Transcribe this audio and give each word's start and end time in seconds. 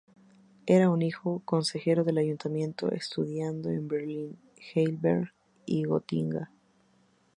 Era 0.65 0.89
hijo 0.99 1.29
de 1.29 1.33
un 1.35 1.39
consejero 1.41 2.03
del 2.03 2.17
Ayuntamiento, 2.17 2.91
estudiando 2.91 3.69
en 3.69 3.87
Berlín, 3.87 4.39
Heidelberg 4.73 5.31
y 5.67 5.83
Gotinga. 5.83 6.49